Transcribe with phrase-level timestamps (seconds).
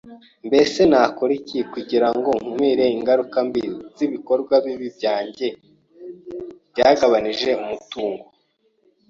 [0.47, 3.63] Mbese nakora iki kugira ngo nkumire ingaruka mbi
[3.97, 5.47] z’ibikorwa bibi byanjye
[6.71, 8.25] byagabanije umutungo